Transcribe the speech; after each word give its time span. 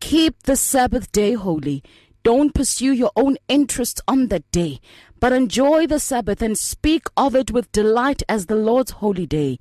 Keep 0.00 0.44
the 0.44 0.56
Sabbath 0.56 1.10
day 1.10 1.32
holy. 1.32 1.82
Don't 2.22 2.54
pursue 2.54 2.92
your 2.92 3.10
own 3.16 3.36
interests 3.48 4.00
on 4.06 4.28
that 4.28 4.50
day, 4.52 4.80
but 5.18 5.32
enjoy 5.32 5.86
the 5.86 5.98
Sabbath 5.98 6.42
and 6.42 6.58
speak 6.58 7.06
of 7.16 7.34
it 7.34 7.50
with 7.50 7.72
delight 7.72 8.22
as 8.28 8.46
the 8.46 8.56
Lord's 8.56 8.92
holy 8.92 9.26
day. 9.26 9.58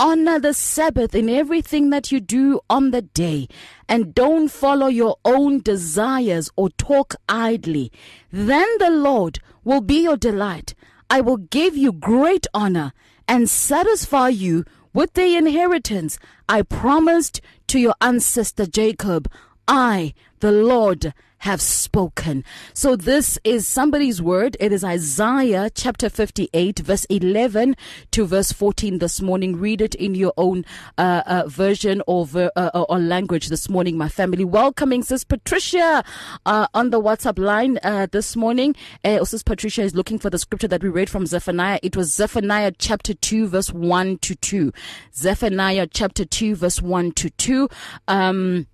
Honor 0.00 0.40
the 0.40 0.52
Sabbath 0.52 1.14
in 1.14 1.28
everything 1.28 1.90
that 1.90 2.10
you 2.10 2.18
do 2.18 2.60
on 2.68 2.90
the 2.90 3.02
day, 3.02 3.46
and 3.88 4.14
don't 4.14 4.48
follow 4.48 4.88
your 4.88 5.16
own 5.24 5.60
desires 5.60 6.50
or 6.56 6.70
talk 6.70 7.14
idly. 7.28 7.92
Then 8.32 8.66
the 8.78 8.90
Lord 8.90 9.38
will 9.62 9.80
be 9.80 10.02
your 10.02 10.16
delight. 10.16 10.74
I 11.08 11.20
will 11.20 11.36
give 11.36 11.76
you 11.76 11.92
great 11.92 12.46
honor 12.52 12.92
and 13.28 13.48
satisfy 13.48 14.28
you 14.28 14.64
with 14.92 15.14
the 15.14 15.36
inheritance 15.36 16.18
I 16.48 16.62
promised 16.62 17.40
to 17.68 17.78
your 17.78 17.94
ancestor 18.00 18.66
Jacob. 18.66 19.30
I, 19.68 20.14
the 20.40 20.52
Lord, 20.52 21.14
have 21.38 21.60
spoken. 21.60 22.44
So 22.72 22.96
this 22.96 23.38
is 23.44 23.66
somebody's 23.66 24.22
word. 24.22 24.56
It 24.60 24.72
is 24.72 24.82
Isaiah 24.82 25.70
chapter 25.74 26.08
58 26.08 26.78
verse 26.78 27.04
11 27.06 27.76
to 28.12 28.26
verse 28.26 28.52
14 28.52 28.98
this 28.98 29.20
morning. 29.20 29.56
Read 29.56 29.80
it 29.80 29.94
in 29.94 30.14
your 30.14 30.32
own 30.36 30.64
uh, 30.96 31.22
uh, 31.26 31.44
version 31.46 32.02
or, 32.06 32.26
ver- 32.26 32.50
uh, 32.56 32.84
or 32.88 32.98
language 32.98 33.48
this 33.48 33.68
morning, 33.68 33.98
my 33.98 34.08
family. 34.08 34.44
Welcoming 34.44 35.02
Sis 35.02 35.24
Patricia 35.24 36.02
uh, 36.46 36.66
on 36.72 36.90
the 36.90 37.00
WhatsApp 37.00 37.38
line 37.38 37.78
uh, 37.82 38.06
this 38.10 38.36
morning. 38.36 38.74
Uh, 39.04 39.24
Sis 39.24 39.42
Patricia 39.42 39.82
is 39.82 39.94
looking 39.94 40.18
for 40.18 40.30
the 40.30 40.38
scripture 40.38 40.68
that 40.68 40.82
we 40.82 40.88
read 40.88 41.10
from 41.10 41.26
Zephaniah. 41.26 41.78
It 41.82 41.96
was 41.96 42.14
Zephaniah 42.14 42.72
chapter 42.78 43.12
2 43.14 43.48
verse 43.48 43.72
1 43.72 44.18
to 44.18 44.34
2. 44.34 44.72
Zephaniah 45.14 45.86
chapter 45.92 46.24
2 46.24 46.56
verse 46.56 46.80
1 46.80 47.12
to 47.12 47.30
2. 47.30 47.68
Um, 48.08 48.66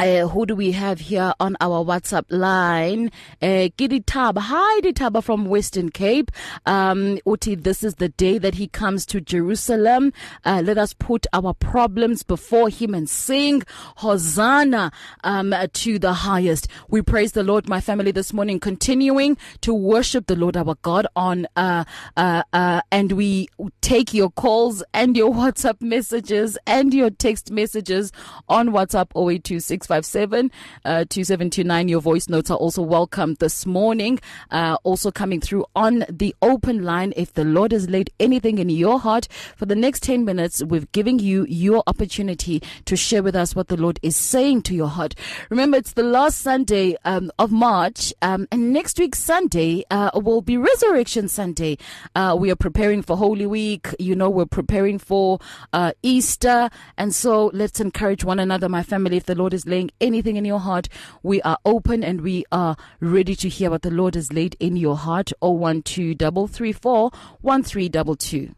uh, 0.00 0.26
who 0.28 0.46
do 0.46 0.56
we 0.56 0.72
have 0.72 0.98
here 0.98 1.34
on 1.38 1.56
our 1.60 1.84
WhatsApp 1.84 2.24
line? 2.30 3.10
Uh, 3.42 3.68
Giddy 3.76 4.00
Tab. 4.00 4.38
Hi, 4.38 4.80
Ditaba 4.80 5.22
from 5.22 5.44
Western 5.44 5.90
Cape. 5.90 6.30
Um, 6.64 7.18
Uti, 7.26 7.54
this 7.54 7.84
is 7.84 7.96
the 7.96 8.08
day 8.08 8.38
that 8.38 8.54
he 8.54 8.66
comes 8.66 9.04
to 9.06 9.20
Jerusalem. 9.20 10.14
Uh, 10.44 10.62
let 10.64 10.78
us 10.78 10.94
put 10.94 11.26
our 11.34 11.52
problems 11.52 12.22
before 12.22 12.70
him 12.70 12.94
and 12.94 13.10
sing 13.10 13.62
Hosanna 13.96 14.90
um, 15.22 15.54
to 15.74 15.98
the 15.98 16.14
highest. 16.14 16.68
We 16.88 17.02
praise 17.02 17.32
the 17.32 17.42
Lord, 17.42 17.68
my 17.68 17.82
family, 17.82 18.10
this 18.10 18.32
morning, 18.32 18.58
continuing 18.58 19.36
to 19.60 19.74
worship 19.74 20.28
the 20.28 20.36
Lord 20.36 20.56
our 20.56 20.76
God 20.80 21.06
on, 21.14 21.46
uh, 21.56 21.84
uh, 22.16 22.42
uh, 22.54 22.80
and 22.90 23.12
we 23.12 23.48
take 23.82 24.14
your 24.14 24.30
calls 24.30 24.82
and 24.94 25.14
your 25.14 25.30
WhatsApp 25.40 25.82
messages 25.82 26.56
and 26.66 26.94
your 26.94 27.10
text 27.10 27.50
messages 27.50 28.12
on 28.48 28.70
WhatsApp 28.70 29.10
0826 29.14 29.89
657 29.90 30.50
uh, 30.84 31.04
2729. 31.08 31.88
Your 31.88 32.00
voice 32.00 32.28
notes 32.28 32.50
are 32.50 32.56
also 32.56 32.82
welcome 32.82 33.34
this 33.34 33.66
morning. 33.66 34.20
Uh, 34.50 34.76
also 34.84 35.10
coming 35.10 35.40
through 35.40 35.64
on 35.74 36.04
the 36.08 36.34
open 36.42 36.84
line. 36.84 37.12
If 37.16 37.34
the 37.34 37.44
Lord 37.44 37.72
has 37.72 37.88
laid 37.88 38.10
anything 38.20 38.58
in 38.58 38.70
your 38.70 39.00
heart 39.00 39.26
for 39.56 39.66
the 39.66 39.74
next 39.74 40.02
10 40.04 40.24
minutes, 40.24 40.62
we're 40.62 40.86
giving 40.92 41.18
you 41.18 41.44
your 41.48 41.82
opportunity 41.86 42.62
to 42.84 42.96
share 42.96 43.22
with 43.22 43.34
us 43.34 43.56
what 43.56 43.68
the 43.68 43.76
Lord 43.76 43.98
is 44.02 44.16
saying 44.16 44.62
to 44.62 44.74
your 44.74 44.88
heart. 44.88 45.14
Remember, 45.50 45.76
it's 45.76 45.92
the 45.94 46.02
last 46.02 46.38
Sunday 46.38 46.96
um, 47.04 47.32
of 47.38 47.50
March, 47.50 48.12
um, 48.22 48.46
and 48.52 48.72
next 48.72 48.98
week, 48.98 49.14
Sunday, 49.14 49.84
uh, 49.90 50.10
will 50.14 50.42
be 50.42 50.56
Resurrection 50.56 51.28
Sunday. 51.28 51.78
Uh, 52.14 52.36
we 52.38 52.50
are 52.50 52.56
preparing 52.56 53.02
for 53.02 53.16
Holy 53.16 53.46
Week. 53.46 53.88
You 53.98 54.14
know, 54.14 54.30
we're 54.30 54.46
preparing 54.46 54.98
for 54.98 55.38
uh, 55.72 55.92
Easter. 56.02 56.70
And 56.96 57.14
so 57.14 57.50
let's 57.52 57.80
encourage 57.80 58.24
one 58.24 58.38
another, 58.38 58.68
my 58.68 58.82
family. 58.82 59.16
If 59.16 59.24
the 59.24 59.34
Lord 59.34 59.54
is 59.54 59.66
laying 59.66 59.79
laying 59.80 59.90
anything 60.00 60.36
in 60.36 60.44
your 60.44 60.60
heart, 60.60 60.88
we 61.22 61.40
are 61.42 61.56
open 61.64 62.04
and 62.04 62.20
we 62.20 62.44
are 62.52 62.76
ready 63.00 63.34
to 63.34 63.48
hear 63.48 63.70
what 63.70 63.80
the 63.82 63.90
Lord 63.90 64.14
has 64.14 64.30
laid 64.32 64.56
in 64.60 64.76
your 64.76 64.96
heart. 64.96 65.32
012 65.40 66.18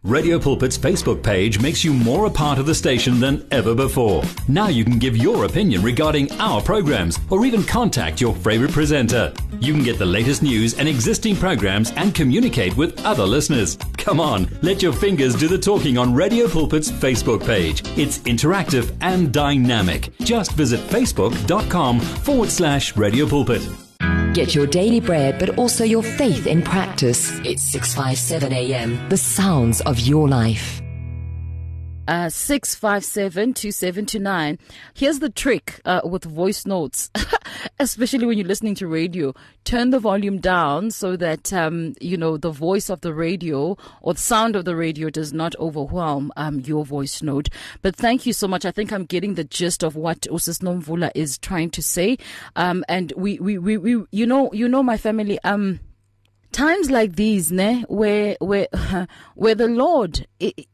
Radio 0.03 0.39
Pulpit's 0.39 0.79
Facebook 0.79 1.23
page 1.23 1.61
makes 1.61 1.85
you 1.85 1.95
more 1.95 2.27
a 2.27 2.31
part 2.31 2.59
of 2.59 2.67
the 2.67 2.75
station 2.75 3.21
than 3.21 3.47
ever 3.53 3.75
before. 3.75 4.25
Now 4.49 4.67
you 4.67 4.85
can 4.85 4.99
give 4.99 5.17
your 5.17 5.45
opinion 5.45 5.83
regarding 5.83 6.33
our 6.41 6.61
programs 6.61 7.21
or 7.31 7.47
even 7.47 7.63
contact 7.63 8.21
your 8.21 8.35
favorite 8.35 8.73
presenter. 8.73 9.33
You 9.61 9.73
can 9.75 9.85
get 9.85 9.99
the 9.99 10.07
latest 10.07 10.43
news 10.43 10.75
and 10.75 10.89
existing 10.89 11.37
programs 11.37 11.93
and 11.93 12.15
communicate 12.15 12.77
with 12.77 13.05
other 13.05 13.25
listeners. 13.25 13.79
Come 13.97 14.19
on, 14.19 14.49
let 14.63 14.83
your 14.83 14.93
fingers 14.93 15.37
do 15.37 15.47
the 15.47 15.59
talking 15.59 15.99
on 15.99 16.13
Radio 16.15 16.49
Pulpit's 16.49 16.91
Facebook 16.91 17.47
page. 17.47 17.83
It's 17.97 18.19
interactive 18.21 18.93
and 19.01 19.33
dynamic. 19.33 20.11
Just 20.19 20.53
visit 20.53 20.81
Facebook 20.81 21.12
facebook.com 21.13 22.01
forward 22.01 22.51
slash 22.51 22.97
radio 22.97 23.27
pulpit. 23.27 23.63
Get 24.35 24.55
your 24.55 24.67
daily 24.67 25.01
bread, 25.01 25.39
but 25.39 25.59
also 25.59 25.85
your 25.85 26.03
faith 26.03 26.47
in 26.47 26.63
practice. 26.63 27.39
It's 27.45 27.63
657 27.71 28.53
AM. 28.53 29.09
The 29.11 29.17
sounds 29.19 29.81
of 29.83 30.01
your 30.01 30.29
life. 30.29 30.82
Uh, 32.09 32.29
657 32.29 34.59
Here's 34.93 35.21
the 35.21 35.31
trick 35.31 35.81
uh, 35.85 36.01
with 36.05 36.25
voice 36.25 36.67
notes, 36.67 37.13
especially 37.79 38.27
when 38.27 38.39
you're 38.39 38.47
listening 38.47 38.75
to 38.77 38.89
radio. 38.89 39.35
Turn 39.65 39.91
the 39.91 40.01
volume 40.01 40.39
down 40.39 40.91
so 40.91 41.15
that, 41.17 41.53
um, 41.53 41.95
you 42.01 42.17
know, 42.17 42.37
the 42.37 42.51
voice 42.51 42.91
of 42.91 43.03
the 43.03 43.15
radio 43.15 43.77
or 44.01 44.15
the 44.15 44.21
sound 44.21 44.57
of 44.57 44.65
the 44.65 44.75
radio 44.75 45.11
does 45.11 45.33
not 45.33 45.55
overwhelm 45.61 46.33
um, 46.37 46.59
your 46.61 46.85
voice 46.85 47.23
note. 47.23 47.49
But 47.83 47.95
thank 47.95 48.27
you 48.27 48.33
so 48.33 48.49
much. 48.49 48.65
I 48.65 48.73
think 48.73 48.93
I'm 48.93 49.05
getting 49.05 49.35
the 49.35 49.45
gist 49.45 49.85
of 49.85 49.95
what 49.95 50.23
Osis 50.23 50.61
Nomvula 50.61 51.13
is 51.15 51.39
trying 51.39 51.71
to 51.71 51.83
say. 51.83 52.19
Um, 52.57 52.85
and 52.89 53.13
we, 53.17 53.39
we, 53.39 53.59
we, 53.59 53.77
we, 53.77 54.05
you 54.11 54.27
know, 54.27 54.53
you 54.53 54.69
know, 54.69 54.83
my 54.83 54.97
family, 54.97 55.39
um, 55.45 55.79
times 56.53 56.91
like 56.91 57.17
these 57.17 57.51
ne 57.51 57.83
where 57.89 58.37
where 58.41 58.69
where 59.35 59.55
the 59.55 59.69
lord 59.69 60.27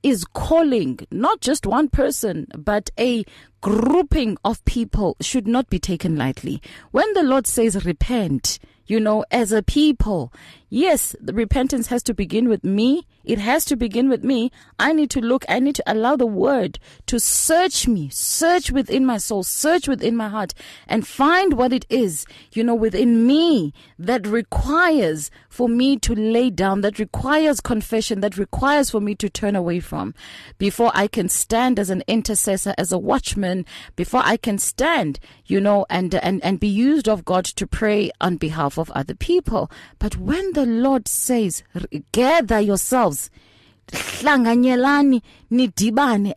is 0.03 0.25
calling 0.25 0.99
not 1.11 1.41
just 1.41 1.67
one 1.67 1.89
person 1.89 2.47
but 2.57 2.91
a 2.99 3.25
grouping 3.61 4.37
of 4.45 4.65
people 4.65 5.17
should 5.21 5.49
not 5.49 5.69
be 5.69 5.79
taken 5.81 6.17
lightly. 6.17 6.63
When 6.91 7.13
the 7.15 7.23
lord 7.23 7.47
says 7.47 7.85
repent 7.85 8.59
you 8.87 8.99
know 8.99 9.25
as 9.31 9.53
a 9.53 9.63
people 9.63 10.33
yes, 10.69 11.15
the 11.21 11.33
repentance 11.33 11.89
has 11.89 12.03
to 12.05 12.15
begin 12.15 12.49
with 12.49 12.65
me. 12.65 13.07
It 13.25 13.39
has 13.39 13.65
to 13.67 13.77
begin 13.77 14.09
with 14.09 14.25
me. 14.25 14.51
I 14.79 14.93
need 14.93 15.11
to 15.11 15.21
look, 15.21 15.45
I 15.49 15.59
need 15.61 15.75
to 15.77 15.83
allow 15.87 16.17
the 16.17 16.27
word 16.27 16.79
to 17.07 17.21
search 17.21 17.87
me, 17.87 18.09
search 18.09 18.71
within 18.71 19.05
my 19.05 19.19
soul, 19.19 19.43
search 19.43 19.87
within 19.87 20.17
my 20.17 20.29
heart, 20.29 20.55
and 20.87 21.07
find 21.07 21.53
what 21.53 21.73
it 21.73 21.85
is, 21.91 22.25
you 22.53 22.65
know, 22.65 22.75
within 22.75 23.27
me 23.27 23.75
that 23.99 24.27
requires 24.27 25.31
for 25.49 25.69
me 25.69 25.99
to 25.99 26.15
lay 26.15 26.49
down, 26.51 26.81
that 26.81 26.99
requires 26.99 27.61
confession, 27.61 28.21
that 28.21 28.39
requires 28.39 28.91
for 28.91 29.01
me 29.01 29.15
to 29.17 29.29
turn 29.29 29.57
away 29.57 29.81
from 29.81 30.15
before 30.57 30.91
I 30.95 31.07
can 31.07 31.29
stand 31.29 31.79
as 31.79 31.91
an 31.91 32.03
intercessor, 32.07 32.75
as 32.79 32.93
a 32.93 32.99
watchman, 32.99 33.67
before 33.95 34.23
I 34.25 34.37
can 34.37 34.59
stand, 34.59 35.19
you 35.47 35.61
know, 35.61 35.85
and, 35.91 36.15
and, 36.15 36.43
and 36.43 36.61
be 36.61 36.69
used 36.69 37.09
of 37.09 37.25
God 37.25 37.45
to 37.45 37.67
pray 37.67 38.11
on 38.21 38.37
behalf 38.37 38.79
of 38.79 38.91
other 38.93 39.15
people. 39.15 39.71
But 39.99 40.17
when 40.17 40.53
the 40.59 40.67
Lord 40.67 41.07
says, 41.07 41.63
gather 42.11 42.59
yourselves, 42.59 43.31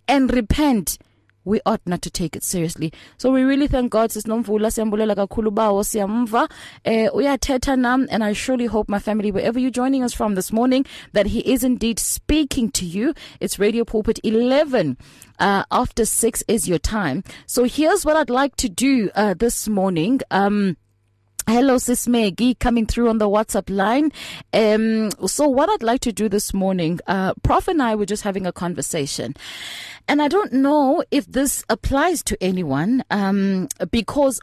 and 0.08 0.34
repent, 0.34 0.98
we 1.44 1.60
ought 1.66 1.82
not 1.88 2.04
to 2.04 2.12
take 2.12 2.36
it 2.36 2.44
seriously. 2.44 2.94
So 3.18 3.32
we 3.32 3.42
really 3.42 3.66
thank 3.66 3.92
god 3.92 4.12
sisinomvula 4.12 4.70
siyambulela 4.70 5.16
kakhulu 5.16 6.48
eh 6.84 7.10
and 8.12 8.24
i 8.24 8.34
surely 8.34 8.68
hope 8.68 8.88
my 8.88 9.00
family 9.00 9.32
wherever 9.32 9.58
you're 9.60 9.72
joining 9.72 10.04
us 10.04 10.14
from 10.14 10.36
this 10.36 10.54
morning 10.54 10.86
that 11.14 11.26
he 11.26 11.40
is 11.40 11.64
indeed 11.64 11.98
speaking 11.98 12.70
to 12.70 12.86
you. 12.86 13.16
It's 13.40 13.58
radio 13.58 13.84
pulpit 13.86 14.20
11 14.24 14.98
uh, 15.40 15.64
after 15.72 16.06
6 16.06 16.44
is 16.48 16.70
your 16.70 16.78
time. 16.78 17.24
So 17.48 17.64
here's 17.64 18.06
what 18.06 18.16
i'd 18.18 18.30
like 18.30 18.56
to 18.58 18.70
do 18.70 19.10
uh, 19.16 19.34
this 19.34 19.68
morning. 19.68 20.22
Um 20.30 20.78
Hello, 21.48 21.80
Sis 21.80 22.08
Maggie, 22.08 22.54
coming 22.54 22.86
through 22.86 23.10
on 23.10 23.18
the 23.18 23.28
WhatsApp 23.28 23.70
line. 23.70 24.12
Um, 24.54 25.10
so, 25.28 25.48
what 25.48 25.70
I'd 25.70 25.82
like 25.82 26.02
to 26.02 26.12
do 26.12 26.30
this 26.30 26.54
morning, 26.54 27.00
uh, 27.08 27.34
Prof 27.42 27.68
and 27.68 27.82
I 27.82 27.96
were 27.96 28.06
just 28.06 28.22
having 28.22 28.46
a 28.46 28.52
conversation, 28.52 29.36
and 30.08 30.22
I 30.22 30.28
don't 30.28 30.54
know 30.54 31.04
if 31.10 31.26
this 31.26 31.64
applies 31.68 32.22
to 32.24 32.38
anyone, 32.42 33.04
um, 33.10 33.68
because, 33.90 34.40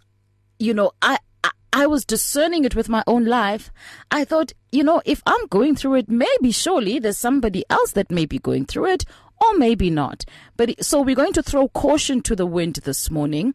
you 0.59 0.75
know, 0.75 0.91
I, 1.01 1.19
I, 1.45 1.51
I 1.73 1.87
was 1.87 2.05
discerning 2.05 2.65
it 2.65 2.75
with 2.75 2.89
my 2.89 3.05
own 3.07 3.27
life. 3.27 3.71
I 4.11 4.25
thought, 4.25 4.53
you 4.73 4.83
know, 4.83 5.01
if 5.05 5.23
I'm 5.25 5.47
going 5.47 5.77
through 5.77 5.95
it, 5.95 6.09
maybe 6.09 6.51
surely 6.51 6.99
there's 6.99 7.17
somebody 7.17 7.65
else 7.71 7.93
that 7.93 8.11
may 8.11 8.27
be 8.27 8.41
going 8.41 8.67
through 8.67 8.87
it, 8.87 9.05
or 9.41 9.55
maybe 9.55 9.89
not. 9.89 10.25
But 10.57 10.85
so 10.85 11.01
we're 11.03 11.15
going 11.15 11.35
to 11.35 11.45
throw 11.45 11.69
caution 11.69 12.23
to 12.23 12.35
the 12.35 12.47
wind 12.47 12.81
this 12.83 13.09
morning. 13.09 13.55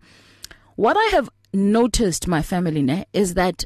What 0.76 0.96
I 0.98 1.04
have 1.12 1.30
noticed, 1.54 2.28
my 2.28 2.42
family, 2.42 2.82
ne, 2.82 3.06
is 3.14 3.36
that 3.36 3.66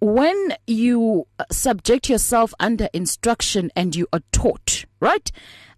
when 0.00 0.54
you 0.66 1.26
subject 1.50 2.08
yourself 2.08 2.52
under 2.60 2.88
instruction 2.92 3.70
and 3.74 3.96
you 3.96 4.06
are 4.12 4.22
taught, 4.32 4.84
right? 5.00 5.30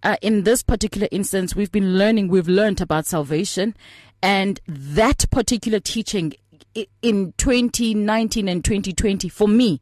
Uh, 0.03 0.17
in 0.21 0.43
this 0.43 0.63
particular 0.63 1.07
instance, 1.11 1.55
we've 1.55 1.71
been 1.71 1.97
learning, 1.97 2.27
we've 2.27 2.47
learned 2.47 2.81
about 2.81 3.05
salvation, 3.05 3.75
and 4.21 4.59
that 4.67 5.25
particular 5.31 5.79
teaching 5.79 6.33
in 7.01 7.33
2019 7.37 8.47
and 8.47 8.63
2020 8.63 9.29
for 9.29 9.47
me 9.47 9.81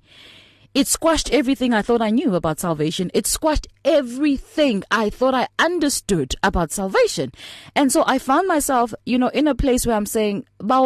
it 0.77 0.85
squashed 0.85 1.33
everything 1.33 1.73
I 1.73 1.81
thought 1.81 2.03
I 2.03 2.11
knew 2.11 2.35
about 2.35 2.59
salvation. 2.59 3.09
It 3.15 3.25
squashed 3.25 3.65
everything 3.83 4.83
I 4.91 5.09
thought 5.09 5.33
I 5.33 5.47
understood 5.57 6.35
about 6.43 6.71
salvation. 6.71 7.31
And 7.75 7.91
so 7.91 8.03
I 8.05 8.19
found 8.19 8.47
myself, 8.47 8.93
you 9.03 9.17
know, 9.17 9.29
in 9.29 9.47
a 9.47 9.55
place 9.55 9.87
where 9.87 9.95
I'm 9.95 10.05
saying, 10.05 10.45
but 10.59 10.83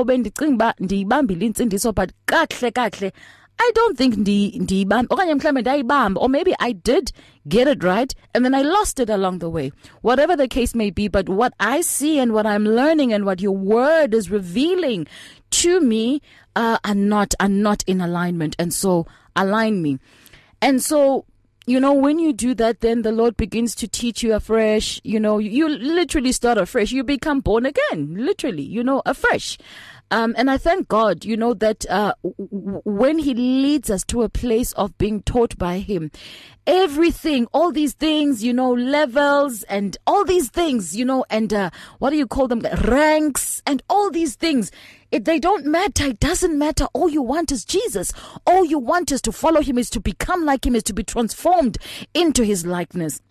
I 3.63 3.71
don't 3.73 3.97
think 3.97 4.15
ndayibamba 4.15 6.15
or 6.15 6.29
maybe 6.29 6.55
I 6.57 6.71
did 6.71 7.11
get 7.49 7.67
it 7.67 7.83
right 7.83 8.15
and 8.33 8.45
then 8.45 8.55
I 8.55 8.61
lost 8.61 9.01
it 9.01 9.09
along 9.09 9.39
the 9.39 9.49
way 9.49 9.71
whatever 10.01 10.35
the 10.35 10.47
case 10.47 10.73
may 10.73 10.89
be 10.89 11.09
but 11.09 11.29
what 11.29 11.53
I 11.59 11.81
see 11.81 12.17
and 12.17 12.33
what 12.33 12.47
I'm 12.47 12.65
learning 12.65 13.13
and 13.13 13.25
what 13.25 13.41
your 13.41 13.55
word 13.55 14.13
is 14.13 14.31
revealing 14.31 15.05
to 15.51 15.79
me 15.79 16.21
uh, 16.55 16.79
are 16.83 16.95
not 16.95 17.35
are 17.39 17.49
not 17.49 17.83
in 17.85 18.01
alignment 18.01 18.55
and 18.57 18.73
so 18.73 19.05
align 19.35 19.81
me. 19.81 19.99
And 20.61 20.81
so, 20.81 21.25
you 21.65 21.79
know, 21.79 21.93
when 21.93 22.19
you 22.19 22.33
do 22.33 22.53
that, 22.55 22.81
then 22.81 23.03
the 23.03 23.11
Lord 23.11 23.37
begins 23.37 23.75
to 23.75 23.87
teach 23.87 24.23
you 24.23 24.33
afresh. 24.33 24.99
You 25.03 25.19
know, 25.19 25.37
you 25.37 25.69
literally 25.69 26.31
start 26.31 26.57
afresh. 26.57 26.91
You 26.91 27.03
become 27.03 27.39
born 27.39 27.65
again, 27.65 28.15
literally, 28.17 28.63
you 28.63 28.83
know, 28.83 29.01
afresh. 29.05 29.57
Um, 30.11 30.35
and 30.37 30.51
I 30.51 30.57
thank 30.57 30.89
God, 30.89 31.23
you 31.23 31.37
know, 31.37 31.53
that 31.53 31.89
uh, 31.89 32.13
w- 32.21 32.81
when 32.83 33.17
He 33.17 33.33
leads 33.33 33.89
us 33.89 34.03
to 34.05 34.23
a 34.23 34.29
place 34.29 34.73
of 34.73 34.97
being 34.97 35.21
taught 35.23 35.57
by 35.57 35.79
Him, 35.79 36.11
everything, 36.67 37.47
all 37.53 37.71
these 37.71 37.93
things, 37.93 38.43
you 38.43 38.51
know, 38.51 38.73
levels 38.73 39.63
and 39.63 39.95
all 40.05 40.25
these 40.25 40.49
things, 40.49 40.97
you 40.97 41.05
know, 41.05 41.23
and 41.29 41.53
uh, 41.53 41.69
what 41.99 42.09
do 42.09 42.17
you 42.17 42.27
call 42.27 42.49
them? 42.49 42.59
Ranks 42.83 43.63
and 43.65 43.81
all 43.89 44.11
these 44.11 44.35
things. 44.35 44.69
It, 45.11 45.23
they 45.23 45.39
don't 45.39 45.65
matter. 45.65 46.07
It 46.07 46.19
doesn't 46.19 46.59
matter. 46.59 46.87
All 46.93 47.07
you 47.09 47.21
want 47.21 47.49
is 47.49 47.63
Jesus. 47.63 48.11
All 48.45 48.65
you 48.65 48.79
want 48.79 49.13
is 49.13 49.21
to 49.21 49.31
follow 49.31 49.61
Him, 49.61 49.77
is 49.77 49.89
to 49.91 50.01
become 50.01 50.43
like 50.43 50.65
Him, 50.65 50.75
is 50.75 50.83
to 50.83 50.93
be 50.93 51.03
transformed 51.03 51.77
into 52.13 52.43
His 52.43 52.65
likeness. 52.65 53.21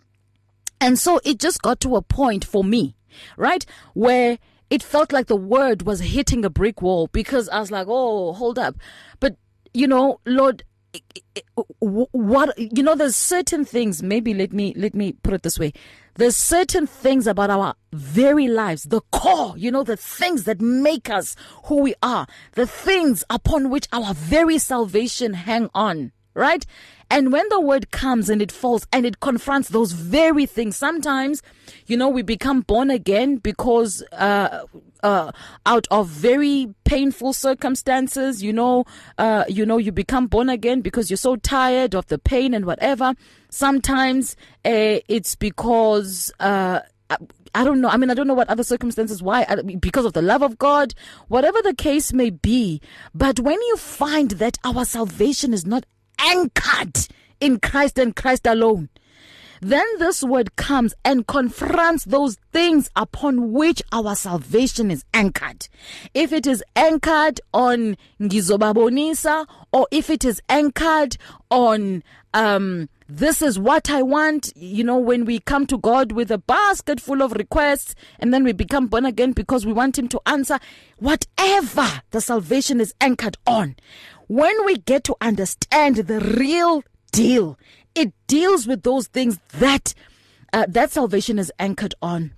And 0.79 0.97
so 0.97 1.21
it 1.23 1.39
just 1.39 1.61
got 1.61 1.79
to 1.81 1.95
a 1.95 2.01
point 2.01 2.43
for 2.43 2.63
me, 2.63 2.95
right, 3.37 3.63
where 3.93 4.39
it 4.71 4.81
felt 4.81 5.11
like 5.11 5.27
the 5.27 5.35
word 5.35 5.83
was 5.83 5.99
hitting 5.99 6.45
a 6.45 6.49
brick 6.49 6.81
wall 6.81 7.07
because 7.07 7.49
I 7.49 7.59
was 7.59 7.71
like, 7.71 7.87
oh, 7.89 8.31
hold 8.31 8.57
up. 8.57 8.77
But, 9.19 9.35
you 9.73 9.85
know, 9.85 10.21
Lord, 10.25 10.63
what 11.79 12.57
you 12.57 12.83
know 12.83 12.95
there's 12.95 13.15
certain 13.15 13.63
things 13.63 14.03
maybe 14.03 14.33
let 14.33 14.51
me 14.51 14.73
let 14.75 14.93
me 14.93 15.13
put 15.23 15.33
it 15.33 15.41
this 15.41 15.57
way 15.57 15.71
there's 16.15 16.35
certain 16.35 16.85
things 16.85 17.27
about 17.27 17.49
our 17.49 17.75
very 17.93 18.49
lives 18.49 18.83
the 18.83 18.99
core 19.11 19.57
you 19.57 19.71
know 19.71 19.83
the 19.83 19.95
things 19.95 20.43
that 20.43 20.59
make 20.59 21.09
us 21.09 21.37
who 21.65 21.81
we 21.81 21.95
are 22.03 22.27
the 22.53 22.67
things 22.67 23.23
upon 23.29 23.69
which 23.69 23.87
our 23.93 24.13
very 24.13 24.57
salvation 24.57 25.33
hang 25.33 25.69
on 25.73 26.11
right 26.33 26.65
and 27.11 27.33
when 27.33 27.47
the 27.49 27.59
word 27.59 27.91
comes 27.91 28.29
and 28.29 28.41
it 28.41 28.53
falls 28.53 28.87
and 28.93 29.05
it 29.05 29.19
confronts 29.19 29.67
those 29.67 29.91
very 29.91 30.45
things, 30.45 30.77
sometimes, 30.77 31.43
you 31.85 31.97
know, 31.97 32.07
we 32.07 32.21
become 32.21 32.61
born 32.61 32.89
again 32.89 33.35
because, 33.35 34.01
uh, 34.13 34.65
uh, 35.03 35.33
out 35.65 35.87
of 35.91 36.07
very 36.07 36.73
painful 36.85 37.33
circumstances, 37.33 38.41
you 38.41 38.53
know, 38.53 38.85
uh, 39.17 39.43
you 39.49 39.65
know, 39.65 39.77
you 39.77 39.91
become 39.91 40.27
born 40.27 40.47
again 40.47 40.79
because 40.79 41.09
you're 41.09 41.17
so 41.17 41.35
tired 41.35 41.93
of 41.95 42.07
the 42.07 42.17
pain 42.17 42.53
and 42.53 42.65
whatever. 42.65 43.13
Sometimes, 43.49 44.37
uh, 44.63 45.03
it's 45.09 45.35
because, 45.35 46.31
uh, 46.39 46.79
I 47.53 47.65
don't 47.65 47.81
know. 47.81 47.89
I 47.89 47.97
mean, 47.97 48.09
I 48.09 48.13
don't 48.13 48.27
know 48.27 48.33
what 48.33 48.47
other 48.47 48.63
circumstances 48.63 49.21
why 49.21 49.43
because 49.81 50.05
of 50.05 50.13
the 50.13 50.21
love 50.21 50.41
of 50.41 50.57
God, 50.57 50.93
whatever 51.27 51.61
the 51.61 51.73
case 51.73 52.13
may 52.13 52.29
be. 52.29 52.79
But 53.13 53.41
when 53.41 53.59
you 53.61 53.75
find 53.75 54.31
that 54.31 54.57
our 54.63 54.85
salvation 54.85 55.53
is 55.53 55.65
not 55.65 55.85
anchored 56.21 57.07
in 57.39 57.59
Christ 57.59 57.97
and 57.97 58.15
Christ 58.15 58.45
alone. 58.45 58.89
Then 59.63 59.85
this 59.99 60.23
word 60.23 60.55
comes 60.55 60.95
and 61.05 61.27
confronts 61.27 62.05
those 62.05 62.35
things 62.51 62.89
upon 62.95 63.51
which 63.51 63.83
our 63.91 64.15
salvation 64.15 64.89
is 64.89 65.05
anchored. 65.13 65.67
If 66.15 66.33
it 66.33 66.47
is 66.47 66.63
anchored 66.75 67.39
on 67.53 67.95
ngizobabonisa 68.19 69.45
or 69.71 69.87
if 69.91 70.09
it 70.09 70.25
is 70.25 70.41
anchored 70.49 71.17
on 71.51 72.03
um 72.33 72.89
this 73.07 73.41
is 73.41 73.59
what 73.59 73.89
I 73.89 74.01
want. 74.01 74.53
You 74.55 74.85
know, 74.85 74.97
when 74.97 75.25
we 75.25 75.39
come 75.39 75.67
to 75.67 75.77
God 75.77 76.13
with 76.13 76.31
a 76.31 76.37
basket 76.37 77.01
full 77.01 77.21
of 77.21 77.33
requests 77.33 77.93
and 78.19 78.33
then 78.33 78.45
we 78.45 78.53
become 78.53 78.87
born 78.87 79.05
again 79.05 79.33
because 79.33 79.65
we 79.65 79.73
want 79.73 79.99
Him 79.99 80.07
to 80.07 80.21
answer 80.25 80.57
whatever 80.97 82.01
the 82.11 82.21
salvation 82.21 82.79
is 82.79 82.95
anchored 83.01 83.37
on 83.45 83.75
when 84.31 84.63
we 84.63 84.77
get 84.77 85.03
to 85.03 85.15
understand 85.19 85.97
the 85.97 86.21
real 86.21 86.83
deal, 87.11 87.59
it 87.93 88.13
deals 88.27 88.65
with 88.65 88.83
those 88.83 89.07
things 89.07 89.39
that 89.59 89.93
uh, 90.53 90.65
that 90.69 90.89
salvation 90.89 91.37
is 91.37 91.51
anchored 91.59 91.93
on. 92.01 92.33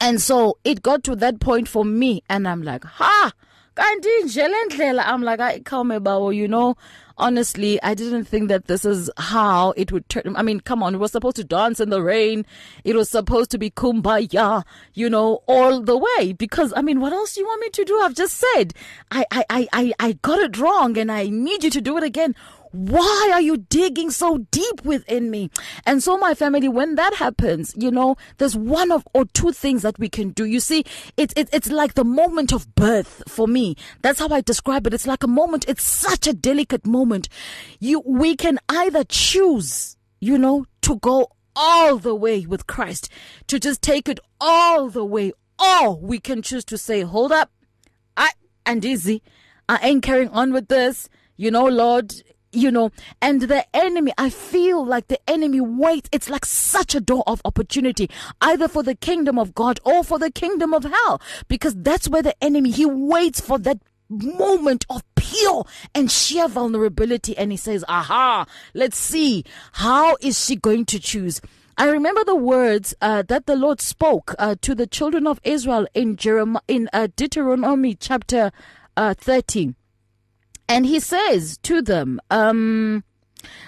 And 0.00 0.20
so 0.20 0.58
it 0.64 0.82
got 0.82 1.04
to 1.04 1.14
that 1.14 1.38
point 1.38 1.68
for 1.68 1.84
me, 1.84 2.24
and 2.28 2.48
I'm 2.48 2.62
like, 2.64 2.82
ha! 2.82 3.30
I'm 3.76 5.22
like, 5.22 5.40
I 5.40 5.60
come 5.60 5.90
about, 5.90 6.30
you 6.30 6.48
know, 6.48 6.76
honestly, 7.16 7.82
I 7.82 7.94
didn't 7.94 8.24
think 8.24 8.48
that 8.48 8.66
this 8.66 8.84
is 8.84 9.10
how 9.16 9.72
it 9.76 9.92
would 9.92 10.08
turn. 10.08 10.34
I 10.36 10.42
mean, 10.42 10.60
come 10.60 10.82
on, 10.82 10.94
we 10.94 10.98
were 10.98 11.08
supposed 11.08 11.36
to 11.36 11.44
dance 11.44 11.80
in 11.80 11.90
the 11.90 12.02
rain. 12.02 12.44
It 12.84 12.96
was 12.96 13.08
supposed 13.08 13.50
to 13.52 13.58
be 13.58 13.70
kumbaya, 13.70 14.64
you 14.94 15.08
know, 15.08 15.42
all 15.46 15.80
the 15.80 15.96
way. 15.96 16.32
Because, 16.32 16.72
I 16.76 16.82
mean, 16.82 17.00
what 17.00 17.12
else 17.12 17.34
do 17.34 17.40
you 17.40 17.46
want 17.46 17.60
me 17.60 17.70
to 17.70 17.84
do? 17.84 18.00
I've 18.00 18.14
just 18.14 18.42
said, 18.54 18.74
I, 19.10 19.24
I, 19.30 19.44
I, 19.48 19.68
I, 19.72 19.92
I 19.98 20.12
got 20.14 20.40
it 20.40 20.58
wrong 20.58 20.98
and 20.98 21.10
I 21.10 21.28
need 21.28 21.64
you 21.64 21.70
to 21.70 21.80
do 21.80 21.96
it 21.96 22.04
again. 22.04 22.34
Why 22.72 23.30
are 23.32 23.40
you 23.40 23.58
digging 23.58 24.10
so 24.10 24.38
deep 24.50 24.84
within 24.84 25.30
me? 25.30 25.50
And 25.84 26.02
so, 26.02 26.16
my 26.16 26.34
family, 26.34 26.68
when 26.68 26.94
that 26.96 27.14
happens, 27.14 27.74
you 27.76 27.90
know, 27.90 28.16
there's 28.38 28.56
one 28.56 28.90
of 28.90 29.06
or 29.14 29.26
two 29.26 29.52
things 29.52 29.82
that 29.82 29.98
we 29.98 30.08
can 30.08 30.30
do. 30.30 30.44
You 30.46 30.58
see, 30.58 30.84
it's 31.16 31.34
it, 31.36 31.50
it's 31.52 31.70
like 31.70 31.94
the 31.94 32.04
moment 32.04 32.52
of 32.52 32.74
birth 32.74 33.22
for 33.28 33.46
me. 33.46 33.76
That's 34.00 34.18
how 34.18 34.28
I 34.28 34.40
describe 34.40 34.86
it. 34.86 34.94
It's 34.94 35.06
like 35.06 35.22
a 35.22 35.28
moment. 35.28 35.66
It's 35.68 35.82
such 35.82 36.26
a 36.26 36.32
delicate 36.32 36.86
moment. 36.86 37.28
You, 37.78 38.02
we 38.06 38.36
can 38.36 38.58
either 38.68 39.04
choose, 39.04 39.96
you 40.20 40.38
know, 40.38 40.64
to 40.82 40.96
go 40.96 41.28
all 41.54 41.98
the 41.98 42.14
way 42.14 42.46
with 42.46 42.66
Christ, 42.66 43.10
to 43.48 43.58
just 43.58 43.82
take 43.82 44.08
it 44.08 44.18
all 44.40 44.88
the 44.88 45.04
way, 45.04 45.32
or 45.58 45.96
we 45.96 46.18
can 46.18 46.42
choose 46.42 46.64
to 46.66 46.78
say, 46.78 47.02
hold 47.02 47.32
up, 47.32 47.50
I 48.16 48.30
and 48.64 48.84
easy, 48.84 49.22
I 49.68 49.78
ain't 49.82 50.02
carrying 50.02 50.30
on 50.30 50.52
with 50.52 50.68
this. 50.68 51.08
You 51.36 51.50
know, 51.50 51.66
Lord, 51.66 52.14
you 52.52 52.70
know, 52.70 52.90
and 53.20 53.42
the 53.42 53.64
enemy, 53.74 54.12
I 54.18 54.30
feel 54.30 54.84
like 54.84 55.08
the 55.08 55.18
enemy 55.28 55.60
waits. 55.60 56.08
It's 56.12 56.28
like 56.30 56.44
such 56.44 56.94
a 56.94 57.00
door 57.00 57.24
of 57.26 57.40
opportunity, 57.44 58.10
either 58.40 58.68
for 58.68 58.82
the 58.82 58.94
kingdom 58.94 59.38
of 59.38 59.54
God 59.54 59.80
or 59.84 60.04
for 60.04 60.18
the 60.18 60.30
kingdom 60.30 60.74
of 60.74 60.84
hell, 60.84 61.20
because 61.48 61.74
that's 61.76 62.08
where 62.08 62.22
the 62.22 62.34
enemy, 62.42 62.70
he 62.70 62.86
waits 62.86 63.40
for 63.40 63.58
that 63.60 63.78
moment 64.08 64.84
of 64.90 65.02
pure 65.14 65.64
and 65.94 66.10
sheer 66.10 66.46
vulnerability. 66.46 67.36
And 67.36 67.50
he 67.50 67.56
says, 67.56 67.84
aha, 67.88 68.46
let's 68.74 68.98
see. 68.98 69.44
How 69.72 70.16
is 70.20 70.44
she 70.44 70.56
going 70.56 70.84
to 70.86 71.00
choose? 71.00 71.40
I 71.78 71.88
remember 71.88 72.22
the 72.22 72.36
words 72.36 72.94
uh, 73.00 73.22
that 73.28 73.46
the 73.46 73.56
Lord 73.56 73.80
spoke 73.80 74.34
uh, 74.38 74.56
to 74.60 74.74
the 74.74 74.86
children 74.86 75.26
of 75.26 75.40
Israel 75.42 75.86
in 75.94 76.16
Jeremiah, 76.16 76.60
in 76.68 76.90
uh, 76.92 77.08
Deuteronomy 77.16 77.94
chapter 77.94 78.52
uh, 78.96 79.14
13. 79.14 79.74
And 80.68 80.86
he 80.86 81.00
says 81.00 81.58
to 81.58 81.82
them, 81.82 82.20
um, 82.30 83.04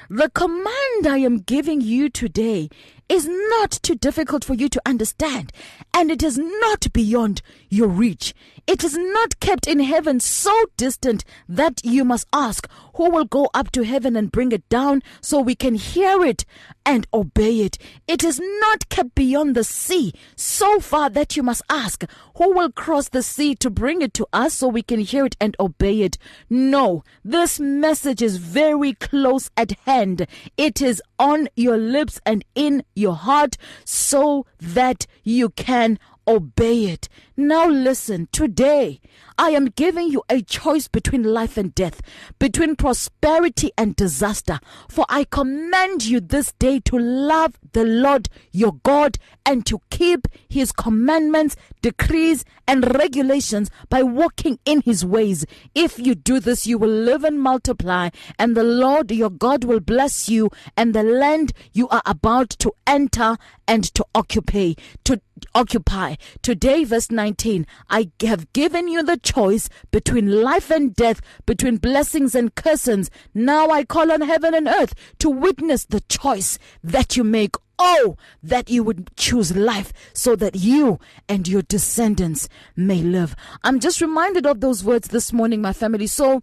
the 0.09 0.31
command 0.31 1.07
I 1.07 1.19
am 1.19 1.39
giving 1.39 1.81
you 1.81 2.09
today 2.09 2.69
is 3.09 3.29
not 3.29 3.71
too 3.83 3.95
difficult 3.95 4.45
for 4.45 4.55
you 4.55 4.69
to 4.69 4.83
understand, 4.87 5.53
and 5.93 6.11
it 6.11 6.23
is 6.23 6.39
not 6.39 6.93
beyond 6.93 7.43
your 7.69 7.89
reach. 7.89 8.35
It 8.67 8.83
is 8.83 8.97
not 8.97 9.41
kept 9.41 9.67
in 9.67 9.81
heaven 9.81 10.21
so 10.21 10.65
distant 10.77 11.23
that 11.49 11.85
you 11.85 12.05
must 12.05 12.27
ask, 12.33 12.69
Who 12.95 13.11
will 13.11 13.27
go 13.27 13.51
up 13.53 13.71
to 13.73 13.85
heaven 13.85 14.17
and 14.17 14.33
bring 14.33 14.53
it 14.53 14.67
down 14.71 15.03
so 15.21 15.39
we 15.41 15.55
can 15.55 15.75
hear 15.75 16.25
it 16.25 16.47
and 16.87 17.07
obey 17.13 17.61
it? 17.61 17.77
It 18.09 18.25
is 18.25 18.41
not 18.61 18.89
kept 18.89 19.15
beyond 19.15 19.55
the 19.55 19.65
sea 19.65 20.15
so 20.35 20.81
far 20.81 21.11
that 21.11 21.37
you 21.37 21.43
must 21.43 21.63
ask, 21.69 22.05
Who 22.37 22.55
will 22.55 22.73
cross 22.73 23.11
the 23.11 23.23
sea 23.23 23.55
to 23.57 23.69
bring 23.69 24.01
it 24.01 24.15
to 24.15 24.27
us 24.33 24.55
so 24.55 24.69
we 24.69 24.83
can 24.83 25.01
hear 25.01 25.27
it 25.27 25.37
and 25.39 25.55
obey 25.61 26.01
it? 26.01 26.17
No, 26.49 27.05
this 27.23 27.61
message 27.61 28.23
is 28.23 28.39
very 28.39 28.95
close 28.95 29.51
at 29.59 29.73
hand. 29.85 30.27
It 30.57 30.81
is 30.81 31.03
on 31.19 31.49
your 31.55 31.77
lips 31.77 32.19
and 32.25 32.45
in 32.55 32.83
your 32.95 33.15
heart 33.15 33.57
so 33.85 34.47
that 34.61 35.07
you 35.23 35.51
can 35.51 35.99
obey 36.27 36.87
it. 36.87 37.09
Now 37.37 37.69
listen, 37.69 38.29
today 38.33 39.01
I 39.37 39.51
am 39.51 39.67
giving 39.67 40.11
you 40.11 40.23
a 40.29 40.43
choice 40.43 40.87
between 40.87 41.25
life 41.25 41.57
and 41.57 41.75
death, 41.75 42.01
between 42.39 42.77
prosperity 42.77 43.73
and 43.77 43.97
disaster. 43.97 44.61
For 44.89 45.05
I 45.09 45.25
command 45.25 46.05
you 46.05 46.21
this 46.21 46.53
day 46.53 46.79
to 46.81 46.99
love 46.99 47.59
the 47.73 47.85
Lord 47.85 48.29
your 48.53 48.75
God 48.85 49.19
and 49.45 49.67
to 49.67 49.81
keep 49.91 50.29
his 50.49 50.71
commandments, 50.71 51.57
decrees, 51.83 52.45
and 52.67 52.95
regulations 52.95 53.71
by 53.89 54.03
walking 54.03 54.59
in 54.65 54.81
his 54.83 55.05
ways. 55.05 55.45
If 55.75 55.99
you 55.99 56.15
do 56.15 56.41
this, 56.41 56.67
you 56.67 56.79
will 56.79 56.89
live 56.89 57.25
and 57.25 57.41
multiply, 57.41 58.11
and 58.39 58.57
the 58.57 58.65
Lord 58.65 59.11
your 59.11 59.31
God 59.31 59.65
will 59.65 59.81
bless 59.81 60.29
you 60.29 60.51
and 60.77 60.95
the 60.95 61.03
land 61.03 61.53
you 61.73 61.89
are 61.89 62.03
about 62.07 62.51
to 62.51 62.73
enter 62.87 63.37
and 63.67 63.85
to 63.95 64.05
occupy. 64.15 64.75
To 65.05 65.21
occupy. 65.55 66.17
Today, 66.43 66.85
verse 66.85 67.11
19, 67.11 67.67
I 67.91 68.11
have 68.23 68.53
given 68.53 68.89
you 68.89 69.03
the 69.03 69.17
choice 69.17 69.69
between 69.91 70.43
life 70.43 70.71
and 70.71 70.95
death, 70.95 71.21
between 71.47 71.77
blessings 71.77 72.35
and 72.35 72.55
curses. 72.55 73.11
Now 73.35 73.71
I 73.71 73.85
call 73.85 74.13
on 74.13 74.21
heaven 74.21 74.55
and 74.55 74.69
earth 74.69 74.95
to 75.19 75.31
witness 75.31 75.85
the 75.85 76.01
choice 76.03 76.59
that 76.83 77.17
you 77.17 77.25
make. 77.25 77.57
Oh, 77.77 78.17
that 78.41 78.71
you 78.71 78.85
would 78.85 79.11
choose 79.17 79.57
life 79.57 79.93
so 80.13 80.37
that 80.37 80.55
you 80.55 81.01
and 81.29 81.49
your 81.49 81.63
descendants 81.63 82.49
may 82.77 83.03
live. 83.03 83.35
I'm 83.65 83.81
just 83.81 84.01
reminded 84.01 84.47
of 84.47 84.61
those 84.61 84.85
words 84.85 85.09
this 85.09 85.33
morning, 85.33 85.61
my 85.61 85.73
family. 85.73 86.07
So, 86.07 86.43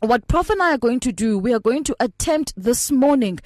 what 0.00 0.28
Prof 0.28 0.50
and 0.50 0.62
I 0.62 0.74
are 0.74 0.78
going 0.78 1.00
to 1.00 1.12
do, 1.12 1.38
we 1.38 1.52
are 1.52 1.60
going 1.60 1.84
to 1.84 1.96
attempt 1.98 2.52
this 2.56 2.90
morning 2.90 3.40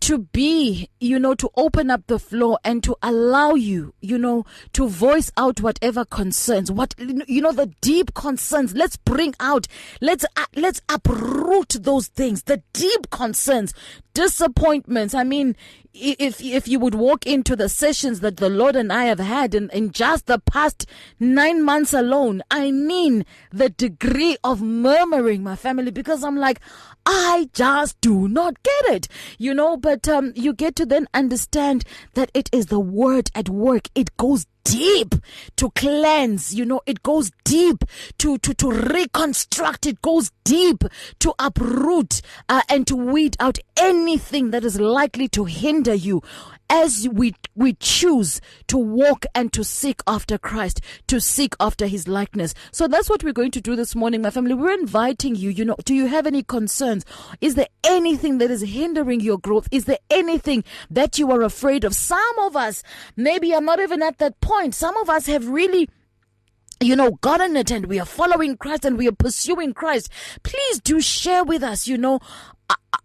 to 0.00 0.18
be, 0.18 0.88
you 1.00 1.18
know, 1.18 1.34
to 1.34 1.48
open 1.56 1.90
up 1.90 2.06
the 2.06 2.18
floor 2.18 2.58
and 2.64 2.82
to 2.82 2.96
allow 3.02 3.54
you, 3.54 3.94
you 4.00 4.18
know, 4.18 4.44
to 4.72 4.88
voice 4.88 5.30
out 5.36 5.60
whatever 5.60 6.04
concerns, 6.04 6.70
what, 6.70 6.94
you 6.98 7.40
know, 7.40 7.52
the 7.52 7.72
deep 7.80 8.14
concerns. 8.14 8.74
Let's 8.74 8.96
bring 8.96 9.34
out, 9.40 9.66
let's, 10.00 10.24
uh, 10.36 10.46
let's 10.56 10.80
uproot 10.88 11.76
those 11.80 12.08
things, 12.08 12.42
the 12.42 12.62
deep 12.72 13.10
concerns, 13.10 13.72
disappointments. 14.14 15.14
I 15.14 15.24
mean, 15.24 15.56
if 15.94 16.42
if 16.42 16.66
you 16.66 16.80
would 16.80 16.94
walk 16.94 17.24
into 17.26 17.54
the 17.54 17.68
sessions 17.68 18.20
that 18.20 18.38
the 18.38 18.48
Lord 18.48 18.74
and 18.74 18.92
I 18.92 19.04
have 19.04 19.20
had 19.20 19.54
in, 19.54 19.70
in 19.70 19.92
just 19.92 20.26
the 20.26 20.40
past 20.40 20.86
nine 21.20 21.62
months 21.62 21.92
alone, 21.92 22.42
I 22.50 22.72
mean 22.72 23.24
the 23.52 23.68
degree 23.68 24.36
of 24.42 24.60
murmuring, 24.60 25.42
my 25.42 25.54
family, 25.54 25.92
because 25.92 26.24
I'm 26.24 26.36
like, 26.36 26.60
I 27.06 27.48
just 27.52 28.00
do 28.00 28.28
not 28.28 28.62
get 28.62 28.84
it, 28.86 29.08
you 29.38 29.54
know. 29.54 29.76
But 29.76 30.08
um, 30.08 30.32
you 30.34 30.52
get 30.52 30.76
to 30.76 30.86
then 30.86 31.06
understand 31.14 31.84
that 32.14 32.30
it 32.34 32.48
is 32.52 32.66
the 32.66 32.80
word 32.80 33.30
at 33.34 33.48
work. 33.48 33.88
It 33.94 34.16
goes 34.16 34.46
deep 34.64 35.14
to 35.56 35.70
cleanse 35.72 36.54
you 36.54 36.64
know 36.64 36.80
it 36.86 37.02
goes 37.02 37.30
deep 37.44 37.84
to 38.16 38.38
to 38.38 38.54
to 38.54 38.70
reconstruct 38.70 39.84
it 39.84 40.00
goes 40.00 40.30
deep 40.42 40.82
to 41.18 41.34
uproot 41.38 42.22
uh, 42.48 42.62
and 42.70 42.86
to 42.86 42.96
weed 42.96 43.36
out 43.38 43.58
anything 43.76 44.52
that 44.52 44.64
is 44.64 44.80
likely 44.80 45.28
to 45.28 45.44
hinder 45.44 45.92
you 45.92 46.22
as 46.70 47.08
we 47.08 47.34
we 47.54 47.74
choose 47.74 48.40
to 48.66 48.76
walk 48.76 49.26
and 49.34 49.52
to 49.52 49.62
seek 49.62 50.00
after 50.06 50.38
Christ, 50.38 50.80
to 51.06 51.20
seek 51.20 51.54
after 51.60 51.86
his 51.86 52.08
likeness. 52.08 52.54
So 52.72 52.88
that's 52.88 53.08
what 53.08 53.22
we're 53.22 53.32
going 53.32 53.52
to 53.52 53.60
do 53.60 53.76
this 53.76 53.94
morning, 53.94 54.22
my 54.22 54.30
family. 54.30 54.54
We're 54.54 54.72
inviting 54.72 55.36
you, 55.36 55.50
you 55.50 55.64
know, 55.64 55.76
do 55.84 55.94
you 55.94 56.06
have 56.06 56.26
any 56.26 56.42
concerns? 56.94 57.36
Is 57.40 57.54
there 57.54 57.68
anything 57.84 58.38
that 58.38 58.50
is 58.50 58.62
hindering 58.62 59.20
your 59.20 59.38
growth? 59.38 59.68
Is 59.70 59.84
there 59.84 59.98
anything 60.10 60.64
that 60.90 61.18
you 61.18 61.30
are 61.30 61.42
afraid 61.42 61.84
of? 61.84 61.94
Some 61.94 62.38
of 62.40 62.56
us 62.56 62.82
maybe 63.16 63.54
are 63.54 63.60
not 63.60 63.80
even 63.80 64.02
at 64.02 64.18
that 64.18 64.40
point. 64.40 64.74
Some 64.74 64.96
of 64.96 65.08
us 65.10 65.26
have 65.26 65.48
really 65.48 65.88
you 66.80 66.96
know, 66.96 67.12
gotten 67.22 67.56
it 67.56 67.70
and 67.70 67.86
we 67.86 68.00
are 68.00 68.04
following 68.04 68.56
Christ 68.56 68.84
and 68.84 68.98
we 68.98 69.08
are 69.08 69.12
pursuing 69.12 69.72
Christ, 69.72 70.10
please 70.42 70.80
do 70.80 71.00
share 71.00 71.42
with 71.44 71.62
us, 71.62 71.86
you 71.86 71.96
know, 71.96 72.18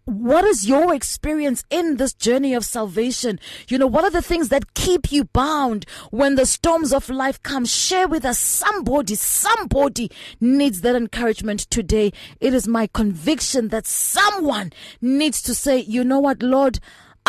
what 0.04 0.44
is 0.44 0.68
your 0.68 0.92
experience 0.92 1.62
in 1.70 1.96
this 1.96 2.12
journey 2.12 2.52
of 2.54 2.64
salvation? 2.64 3.38
You 3.68 3.78
know, 3.78 3.86
what 3.86 4.04
are 4.04 4.10
the 4.10 4.22
things 4.22 4.48
that 4.48 4.74
keep 4.74 5.12
you 5.12 5.24
bound 5.24 5.86
when 6.10 6.34
the 6.34 6.46
storms 6.46 6.92
of 6.92 7.08
life 7.08 7.40
come? 7.42 7.64
Share 7.64 8.08
with 8.08 8.24
us. 8.24 8.38
Somebody, 8.38 9.14
somebody 9.14 10.10
needs 10.40 10.80
that 10.80 10.96
encouragement 10.96 11.60
today. 11.70 12.12
It 12.40 12.54
is 12.54 12.66
my 12.66 12.88
conviction 12.88 13.68
that 13.68 13.86
someone 13.86 14.72
needs 15.00 15.42
to 15.42 15.54
say, 15.54 15.78
you 15.78 16.02
know 16.02 16.18
what, 16.18 16.42
Lord, 16.42 16.80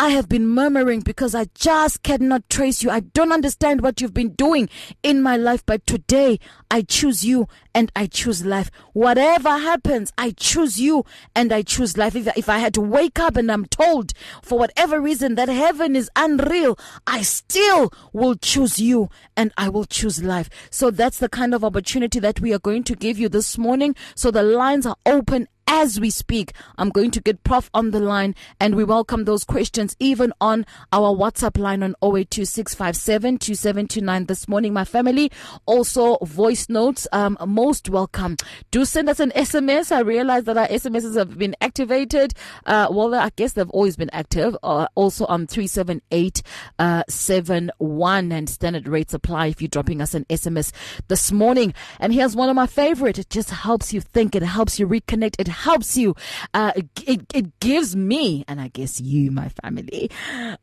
I 0.02 0.08
have 0.08 0.28
been 0.28 0.48
murmuring 0.48 0.98
because 0.98 1.32
I 1.32 1.46
just 1.54 2.02
cannot 2.02 2.50
trace 2.50 2.82
you. 2.82 2.90
I 2.90 2.98
don't 2.98 3.30
understand 3.30 3.82
what 3.82 4.00
you've 4.00 4.12
been 4.12 4.32
doing 4.32 4.68
in 5.04 5.22
my 5.22 5.36
life, 5.36 5.64
but 5.64 5.86
today 5.86 6.40
I 6.72 6.82
choose 6.82 7.24
you 7.24 7.46
and 7.72 7.92
I 7.94 8.06
choose 8.08 8.44
life. 8.44 8.68
Whatever 8.94 9.50
happens, 9.50 10.12
I 10.18 10.32
choose 10.32 10.80
you 10.80 11.04
and 11.36 11.52
I 11.52 11.62
choose 11.62 11.96
life. 11.96 12.16
If, 12.16 12.26
if 12.36 12.48
I 12.48 12.58
had 12.58 12.74
to 12.74 12.80
wake 12.80 13.20
up 13.20 13.36
and 13.36 13.52
I'm 13.52 13.64
told 13.66 14.12
for 14.42 14.58
whatever 14.58 15.00
reason 15.00 15.36
that 15.36 15.48
heaven 15.48 15.94
is 15.94 16.10
unreal, 16.16 16.76
I 17.06 17.22
still 17.22 17.92
will 18.12 18.34
choose 18.34 18.80
you 18.80 19.08
and 19.36 19.52
I 19.56 19.68
will 19.68 19.84
choose 19.84 20.20
life. 20.20 20.50
So 20.70 20.90
that's 20.90 21.18
the 21.18 21.28
kind 21.28 21.54
of 21.54 21.62
opportunity 21.62 22.18
that 22.18 22.40
we 22.40 22.52
are 22.52 22.58
going 22.58 22.82
to 22.84 22.96
give 22.96 23.20
you 23.20 23.28
this 23.28 23.56
morning. 23.56 23.94
So 24.16 24.32
the 24.32 24.42
lines 24.42 24.84
are 24.84 24.96
open 25.06 25.46
as 25.66 26.00
we 26.00 26.08
speak. 26.10 26.52
I'm 26.78 26.90
going 26.90 27.10
to 27.12 27.20
get 27.20 27.44
Prof 27.44 27.70
on 27.74 27.90
the 27.90 28.00
line 28.00 28.34
and 28.60 28.74
we 28.74 28.84
welcome 28.84 29.24
those 29.24 29.44
questions 29.44 29.96
even 29.98 30.32
on 30.40 30.64
our 30.92 31.14
WhatsApp 31.14 31.58
line 31.58 31.82
on 31.82 31.94
0826572729 32.02 34.28
this 34.28 34.48
morning, 34.48 34.72
my 34.72 34.84
family. 34.84 35.30
Also, 35.66 36.16
voice 36.22 36.68
notes, 36.68 37.08
um, 37.12 37.36
most 37.46 37.88
welcome. 37.88 38.36
Do 38.70 38.84
send 38.84 39.08
us 39.08 39.18
an 39.20 39.30
SMS. 39.30 39.92
I 39.92 40.00
realize 40.00 40.44
that 40.44 40.56
our 40.56 40.68
SMSs 40.68 41.16
have 41.16 41.38
been 41.38 41.54
activated. 41.60 42.34
Uh, 42.66 42.88
well, 42.90 43.14
I 43.14 43.30
guess 43.36 43.52
they've 43.54 43.70
always 43.70 43.96
been 43.96 44.10
active. 44.10 44.56
Uh, 44.62 44.86
also 44.94 45.26
on 45.26 45.46
37871 45.46 48.32
uh, 48.32 48.36
and 48.36 48.48
standard 48.48 48.88
rates 48.88 49.14
apply 49.14 49.46
if 49.48 49.60
you're 49.60 49.68
dropping 49.68 50.00
us 50.00 50.14
an 50.14 50.24
SMS 50.26 50.72
this 51.08 51.32
morning. 51.32 51.74
And 52.00 52.12
here's 52.12 52.36
one 52.36 52.48
of 52.48 52.56
my 52.56 52.66
favorite. 52.66 53.18
It 53.18 53.30
just 53.30 53.50
helps 53.50 53.92
you 53.92 54.00
think. 54.00 54.34
It 54.34 54.42
helps 54.42 54.78
you 54.78 54.86
reconnect. 54.86 55.36
It 55.38 55.48
helps 55.52 55.96
you. 55.96 56.14
Uh, 56.54 56.72
it, 57.06 57.22
it 57.34 57.60
gives 57.60 57.94
me, 57.94 58.44
and 58.48 58.60
I 58.60 58.68
guess 58.68 59.00
you, 59.00 59.30
my 59.30 59.48
family, 59.62 60.10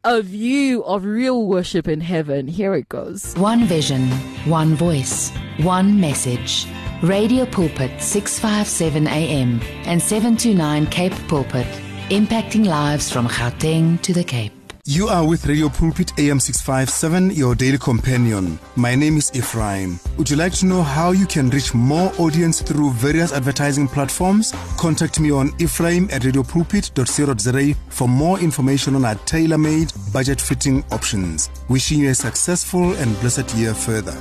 a 0.03 0.21
view 0.21 0.83
of 0.83 1.05
real 1.05 1.47
worship 1.47 1.87
in 1.87 2.01
heaven. 2.01 2.47
Here 2.47 2.73
it 2.75 2.89
goes. 2.89 3.33
One 3.35 3.63
vision, 3.65 4.09
one 4.45 4.75
voice, 4.75 5.31
one 5.59 5.99
message. 5.99 6.67
Radio 7.01 7.45
Pulpit 7.45 8.01
657 8.01 9.07
AM 9.07 9.61
and 9.85 10.01
729 10.01 10.87
Cape 10.87 11.13
Pulpit, 11.29 11.67
impacting 12.09 12.65
lives 12.65 13.09
from 13.09 13.25
Gauteng 13.27 14.01
to 14.01 14.11
the 14.11 14.23
Cape. 14.23 14.58
You 14.89 15.07
are 15.07 15.23
with 15.23 15.45
Radio 15.45 15.69
Pulpit 15.69 16.17
AM 16.17 16.39
657, 16.39 17.29
your 17.35 17.53
daily 17.53 17.77
companion. 17.77 18.57
My 18.75 18.95
name 18.95 19.17
is 19.17 19.31
Ephraim. 19.35 19.99
Would 20.17 20.31
you 20.31 20.35
like 20.35 20.53
to 20.53 20.65
know 20.65 20.81
how 20.81 21.11
you 21.11 21.27
can 21.27 21.51
reach 21.51 21.75
more 21.75 22.11
audience 22.17 22.63
through 22.63 22.93
various 22.93 23.31
advertising 23.31 23.87
platforms? 23.87 24.51
Contact 24.79 25.19
me 25.19 25.29
on 25.29 25.51
ephraim 25.59 26.09
at 26.11 26.23
radiopulpit.co.za 26.23 27.75
for 27.89 28.07
more 28.07 28.39
information 28.39 28.95
on 28.95 29.05
our 29.05 29.13
tailor 29.25 29.59
made, 29.59 29.93
budget 30.11 30.41
fitting 30.41 30.83
options. 30.91 31.51
Wishing 31.67 31.99
you 31.99 32.09
a 32.09 32.15
successful 32.15 32.93
and 32.93 33.13
blessed 33.19 33.53
year 33.53 33.75
further. 33.75 34.17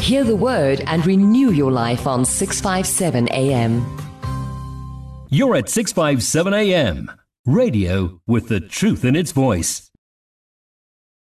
Hear 0.00 0.22
the 0.22 0.36
word 0.36 0.84
and 0.86 1.04
renew 1.04 1.50
your 1.50 1.72
life 1.72 2.06
on 2.06 2.24
657 2.24 3.28
AM. 3.32 3.84
You're 5.30 5.56
at 5.56 5.68
657 5.68 6.54
AM. 6.54 7.10
Radio 7.46 8.22
with 8.26 8.48
the 8.48 8.58
truth 8.58 9.04
in 9.04 9.14
its 9.14 9.30
voice. 9.32 9.90